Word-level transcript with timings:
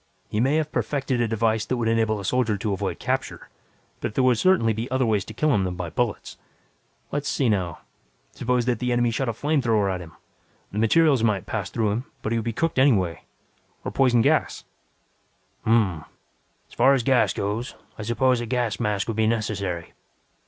He 0.29 0.39
may 0.39 0.55
have 0.55 0.71
perfected 0.71 1.21
a 1.21 1.27
device 1.27 1.63
that 1.65 1.77
would 1.77 1.87
enable 1.87 2.19
a 2.19 2.25
soldier 2.25 2.57
to 2.57 2.73
avoid 2.73 2.97
capture, 2.97 3.49
but 3.99 4.15
there 4.15 4.23
would 4.23 4.39
certainly 4.39 4.73
be 4.73 4.89
other 4.89 5.05
ways 5.05 5.23
to 5.25 5.33
kill 5.35 5.53
him 5.53 5.63
than 5.63 5.75
by 5.75 5.91
bullets. 5.91 6.39
Let's 7.11 7.29
see 7.29 7.49
now: 7.49 7.81
suppose 8.31 8.65
that 8.65 8.79
the 8.79 8.91
enemy 8.91 9.11
shot 9.11 9.29
a 9.29 9.31
flamethrower 9.31 9.91
at 9.93 10.01
him. 10.01 10.13
The 10.71 10.77
burning 10.77 10.81
materials 10.81 11.23
might 11.23 11.45
pass 11.45 11.69
through 11.69 11.91
him, 11.91 12.05
but 12.23 12.31
he 12.31 12.37
would 12.39 12.45
be 12.45 12.51
cooked 12.51 12.79
anyway. 12.79 13.25
Or 13.85 13.91
poison 13.91 14.23
gas" 14.23 14.63
"Hm 15.65 15.71
m 15.71 15.81
m. 15.99 16.05
As 16.67 16.73
far 16.73 16.95
as 16.95 17.03
gas 17.03 17.31
goes, 17.31 17.75
I 17.99 18.01
suppose 18.01 18.41
a 18.41 18.47
gas 18.47 18.79
mask 18.79 19.07
would 19.07 19.17
be 19.17 19.27
necessary. 19.27 19.93